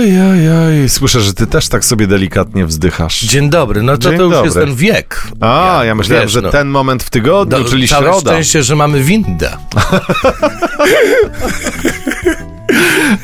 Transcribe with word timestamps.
Oj, 0.00 0.20
oj, 0.30 0.48
oj. 0.66 0.88
Słyszę, 0.88 1.20
że 1.20 1.34
ty 1.34 1.46
też 1.46 1.68
tak 1.68 1.84
sobie 1.84 2.06
delikatnie 2.06 2.66
wzdychasz. 2.66 3.20
Dzień 3.20 3.50
dobry, 3.50 3.82
no 3.82 3.96
to 3.98 4.08
Dzień 4.10 4.18
to 4.18 4.22
już 4.24 4.32
dobry. 4.32 4.46
jest 4.46 4.58
ten 4.58 4.74
wiek. 4.74 5.22
A, 5.40 5.80
ja 5.84 5.94
myślałem, 5.94 6.24
wiesz, 6.24 6.32
że 6.32 6.40
no. 6.40 6.50
ten 6.50 6.68
moment 6.68 7.02
w 7.02 7.10
tygodniu, 7.10 7.58
No, 7.58 7.64
czyli 7.64 7.88
całe 7.88 8.04
środa. 8.06 8.30
szczęście, 8.30 8.62
że 8.62 8.76
mamy 8.76 9.02
windę. 9.02 9.50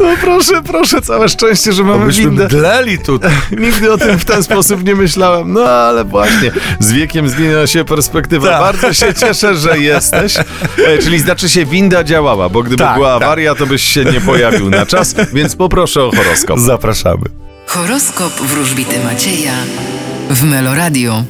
No 0.00 0.06
proszę, 0.20 0.62
proszę, 0.62 1.00
całe 1.02 1.28
szczęście, 1.28 1.72
że 1.72 1.84
mamy 1.84 2.06
Byśmy 2.06 2.22
windę. 2.24 2.44
mdleli 2.44 2.98
tutaj. 2.98 3.32
Nigdy 3.58 3.92
o 3.92 3.98
tym 3.98 4.18
w 4.18 4.24
ten 4.24 4.42
sposób 4.42 4.84
nie 4.84 4.94
myślałem. 4.94 5.52
No 5.52 5.60
ale 5.64 6.04
właśnie, 6.04 6.50
z 6.80 6.92
wiekiem 6.92 7.28
zmienia 7.28 7.66
się 7.66 7.84
perspektywa. 7.84 8.48
Tak. 8.48 8.60
Bardzo 8.60 8.92
się 8.92 9.14
cieszę, 9.14 9.56
że 9.56 9.78
jesteś. 9.78 10.36
E, 10.38 10.98
czyli 11.02 11.18
znaczy 11.18 11.48
się 11.48 11.64
winda 11.66 12.04
działała, 12.04 12.48
bo 12.48 12.62
gdyby 12.62 12.82
Tak, 12.84 12.94
była 12.94 13.14
tak. 13.14 13.22
awaria, 13.22 13.54
to 13.54 13.66
byś 13.66 13.82
się 13.84 14.04
nie 14.04 14.20
pojawił 14.20 14.70
na 14.70 14.86
czas, 14.86 15.14
więc 15.32 15.56
poproszę 15.56 16.04
o 16.04 16.10
horoskop. 16.16 16.58
Zapraszamy. 16.60 17.24
Horoskop 17.66 18.32
wróżbity 18.32 19.04
Macieja 19.04 19.52
w 20.30 20.42
Meloradio. 20.44 21.24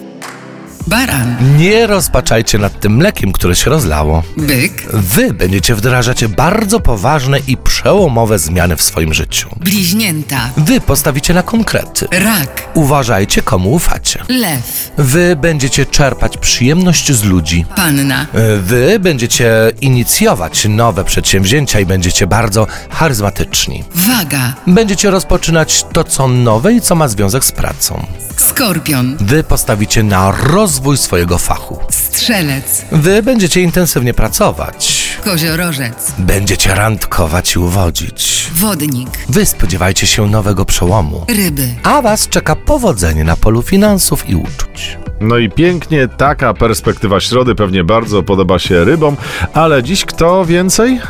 Baran, 0.87 1.37
Nie 1.59 1.87
rozpaczajcie 1.87 2.59
nad 2.59 2.81
tym 2.81 2.97
mlekiem, 2.97 3.33
które 3.33 3.57
się 3.57 3.71
rozlało. 3.71 4.23
byk, 4.37 4.87
Wy 4.93 5.33
będziecie 5.35 5.75
wdrażać 5.75 6.27
bardzo 6.27 6.81
poważne 6.81 7.39
i 7.47 7.57
przełomowe 7.57 8.39
zmiany 8.39 8.77
w 8.77 8.83
swoim 8.83 9.15
życiu. 9.15 9.49
bliźnięta, 9.61 10.51
Wy 10.57 10.81
postawicie 10.81 11.35
na 11.35 11.43
konkrety. 11.43 12.07
rak, 12.11 12.69
Uważajcie, 12.75 13.43
komu 13.43 13.71
ufacie. 13.73 14.23
lew, 14.29 14.91
Wy 14.99 15.37
będziecie 15.37 15.87
czerpać 15.87 16.37
przyjemność 16.39 17.13
z 17.13 17.25
ludzi. 17.25 17.65
panna, 17.77 18.27
Wy 18.61 18.99
będziecie 18.99 19.73
inicjować 19.81 20.65
nowe 20.69 21.05
przedsięwzięcia 21.05 21.81
i 21.81 21.87
będziecie 21.87 22.27
bardzo 22.27 22.67
charyzmatyczni. 22.91 23.85
waga, 23.95 24.55
Będziecie 24.67 25.11
rozpoczynać 25.11 25.85
to, 25.93 26.05
co 26.05 26.29
nowe 26.29 26.73
i 26.75 26.81
co 26.81 26.95
ma 26.95 27.09
związek 27.09 27.45
z 27.45 27.53
pracą. 27.53 28.07
skorpion, 28.37 29.17
Wy 29.21 29.45
postawicie 29.45 30.03
na 30.03 30.31
rozwój 30.31 30.76
swojego 30.97 31.39
fachu. 31.39 31.79
strzelec, 31.91 32.85
Wy 32.93 33.23
będziecie 33.23 33.63
intensywnie 33.63 34.15
pracować. 34.15 35.07
koziorożec, 35.25 36.13
Będziecie 36.19 36.75
randkować 36.75 37.55
i 37.55 37.59
uwodzić. 37.59 38.51
wodnik, 38.55 39.09
Wy 39.29 39.47
spodziewajcie 39.47 40.07
się 40.07 40.27
nowego 40.27 40.65
przełomu. 40.65 41.25
ryby. 41.29 41.69
A 41.83 42.03
was 42.03 42.29
czeka 42.29 42.57
powodzenie 42.57 43.25
na 43.25 43.37
polu 43.37 43.63
finansów 43.63 44.29
i 44.31 44.37
uczuć. 44.37 44.99
No 45.21 45.39
i 45.39 45.51
pięknie, 45.51 46.09
taka 46.09 46.55
perspektywa 46.55 47.21
środy 47.21 47.55
pewnie 47.55 47.85
bardzo 47.85 48.23
podoba 48.23 48.59
się 48.59 48.85
rybom, 48.85 49.17
ale 49.55 49.83
dziś 49.83 50.05
kto 50.05 50.45
więcej? 50.45 51.01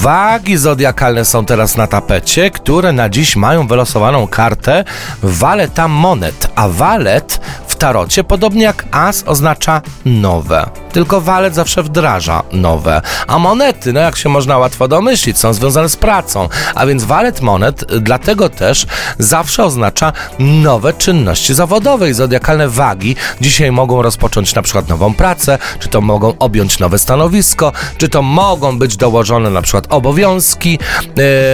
Wagi 0.00 0.56
zodiakalne 0.56 1.24
są 1.24 1.44
teraz 1.44 1.76
na 1.76 1.86
tapecie, 1.86 2.50
które 2.50 2.92
na 2.92 3.08
dziś 3.08 3.36
mają 3.36 3.66
wylosowaną 3.66 4.26
kartę 4.26 4.84
waleta 5.22 5.88
monet, 5.88 6.50
a 6.54 6.68
walet 6.68 7.40
tarocie, 7.82 8.24
podobnie 8.24 8.62
jak 8.62 8.84
as, 8.90 9.24
oznacza 9.26 9.82
nowe. 10.04 10.70
Tylko 10.92 11.20
walet 11.20 11.54
zawsze 11.54 11.82
wdraża 11.82 12.42
nowe, 12.52 13.02
a 13.26 13.38
monety, 13.38 13.92
no 13.92 14.00
jak 14.00 14.16
się 14.16 14.28
można 14.28 14.58
łatwo 14.58 14.88
domyślić, 14.88 15.38
są 15.38 15.52
związane 15.52 15.88
z 15.88 15.96
pracą, 15.96 16.48
a 16.74 16.86
więc 16.86 17.04
walet 17.04 17.40
monet 17.40 17.92
y, 17.92 18.00
dlatego 18.00 18.48
też 18.48 18.86
zawsze 19.18 19.64
oznacza 19.64 20.12
nowe 20.38 20.92
czynności 20.92 21.54
zawodowe 21.54 22.10
i 22.10 22.14
zodiakalne 22.14 22.68
wagi 22.68 23.16
dzisiaj 23.40 23.72
mogą 23.72 24.02
rozpocząć 24.02 24.54
na 24.54 24.62
przykład 24.62 24.88
nową 24.88 25.14
pracę, 25.14 25.58
czy 25.78 25.88
to 25.88 26.00
mogą 26.00 26.34
objąć 26.38 26.78
nowe 26.78 26.98
stanowisko, 26.98 27.72
czy 27.98 28.08
to 28.08 28.22
mogą 28.22 28.78
być 28.78 28.96
dołożone 28.96 29.50
na 29.50 29.62
przykład 29.62 29.86
obowiązki 29.88 30.78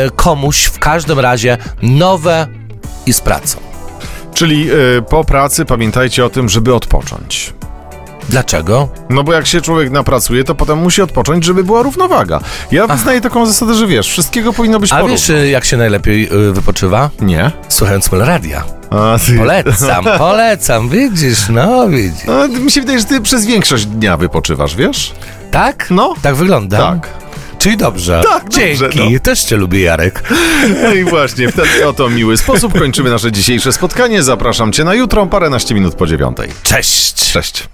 y, 0.07 0.11
komuś, 0.17 0.65
w 0.65 0.79
każdym 0.79 1.19
razie 1.21 1.59
nowe 1.83 2.47
i 3.07 3.13
z 3.13 3.21
pracą. 3.21 3.68
Czyli 4.39 4.71
y, 4.73 5.03
po 5.03 5.25
pracy 5.25 5.65
pamiętajcie 5.65 6.25
o 6.25 6.31
tym, 6.31 6.49
żeby 6.49 6.75
odpocząć. 6.75 7.55
Dlaczego? 8.29 8.89
No 9.11 9.25
bo 9.25 9.33
jak 9.33 9.47
się 9.47 9.61
człowiek 9.61 9.91
napracuje, 9.91 10.45
to 10.45 10.55
potem 10.55 10.79
musi 10.79 11.03
odpocząć, 11.03 11.45
żeby 11.45 11.65
była 11.65 11.83
równowaga. 11.83 12.41
Ja 12.71 12.87
wyznaję 12.87 13.21
taką 13.21 13.47
zasadę, 13.47 13.75
że 13.75 13.87
wiesz, 13.87 14.09
wszystkiego 14.09 14.53
powinno 14.53 14.81
być 14.81 14.93
A 14.93 14.95
porówno. 14.95 15.17
wiesz, 15.17 15.31
y, 15.31 15.49
jak 15.49 15.65
się 15.65 15.77
najlepiej 15.77 16.29
y, 16.49 16.53
wypoczywa? 16.53 17.11
Nie. 17.21 17.51
Słuchając 17.69 18.09
radia. 18.13 18.65
A, 18.91 19.19
ty... 19.27 19.39
Polecam, 19.39 20.05
polecam, 20.19 20.89
widzisz, 20.89 21.49
no 21.49 21.89
widzisz. 21.89 22.29
A, 22.29 22.47
mi 22.49 22.71
się 22.71 22.81
wydaje, 22.81 22.99
że 22.99 23.05
ty 23.05 23.21
przez 23.21 23.47
większość 23.47 23.87
dnia 23.87 24.17
wypoczywasz, 24.17 24.77
wiesz? 24.77 25.13
Tak? 25.51 25.87
No. 25.91 26.15
Tak 26.23 26.35
wygląda? 26.35 26.79
Tak. 26.79 27.09
Czyli 27.69 27.77
dobrze. 27.79 28.21
Tak, 28.25 28.45
dobrze, 28.45 28.77
Dzięki, 28.77 29.15
no. 29.15 29.21
też 29.21 29.45
cię 29.45 29.57
lubię, 29.57 29.81
Jarek. 29.81 30.23
No 30.83 30.95
i 31.01 31.05
właśnie, 31.05 31.49
w 31.49 31.57
ten 31.57 31.67
oto 31.87 32.11
miły 32.11 32.37
sposób 32.37 32.79
kończymy 32.79 33.11
nasze 33.11 33.33
dzisiejsze 33.33 33.73
spotkanie. 33.73 34.23
Zapraszam 34.23 34.73
cię 34.73 34.85
na 34.85 34.95
jutro, 34.95 35.27
paręnaście 35.27 35.75
minut 35.75 35.95
po 35.95 36.07
dziewiątej. 36.07 36.51
Cześć. 36.63 37.33
Cześć. 37.33 37.69